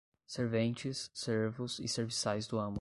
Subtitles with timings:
[0.27, 2.69] Serventes, servos e serviçais do amo